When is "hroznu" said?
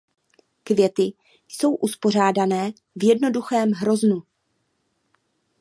3.71-4.23